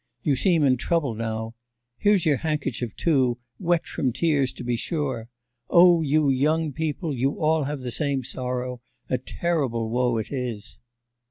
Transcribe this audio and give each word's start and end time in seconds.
You 0.23 0.35
seem 0.35 0.63
in 0.63 0.77
trouble 0.77 1.13
now. 1.13 1.53
Here's 1.99 2.25
your 2.25 2.37
handkerchief, 2.37 2.95
too, 2.95 3.37
wet 3.59 3.85
from 3.85 4.11
tears 4.11 4.51
to 4.53 4.63
be 4.63 4.75
sure. 4.75 5.29
Oh, 5.69 6.01
you 6.01 6.27
young 6.31 6.73
people, 6.73 7.13
you 7.15 7.39
all 7.39 7.65
have 7.65 7.81
the 7.81 7.91
same 7.91 8.23
sorrow, 8.23 8.81
a 9.11 9.19
terrible 9.19 9.91
woe 9.91 10.17
it 10.17 10.31
is! 10.31 10.79